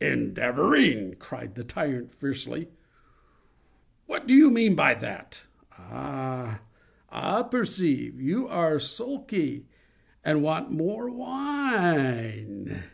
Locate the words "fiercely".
2.14-2.70